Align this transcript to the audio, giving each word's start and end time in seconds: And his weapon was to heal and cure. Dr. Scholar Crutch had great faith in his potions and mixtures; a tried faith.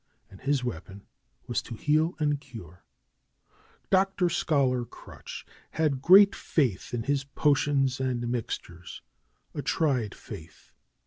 And 0.31 0.41
his 0.41 0.63
weapon 0.63 1.05
was 1.45 1.61
to 1.61 1.75
heal 1.75 2.15
and 2.17 2.41
cure. 2.41 2.83
Dr. 3.91 4.29
Scholar 4.29 4.83
Crutch 4.83 5.45
had 5.77 6.01
great 6.01 6.33
faith 6.35 6.91
in 6.91 7.03
his 7.03 7.23
potions 7.23 7.99
and 7.99 8.27
mixtures; 8.27 9.03
a 9.53 9.61
tried 9.61 10.15
faith. 10.15 10.71